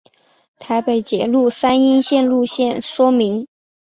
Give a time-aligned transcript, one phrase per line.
[0.57, 3.47] 台北捷运三莺线路线说明